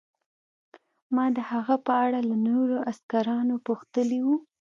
ما 1.15 1.25
د 1.35 1.37
هغه 1.51 1.75
په 1.85 1.93
اړه 2.05 2.19
له 2.29 2.35
نورو 2.47 2.77
عسکرو 2.89 3.55
پوښتلي 3.67 4.19
وو 4.25 4.35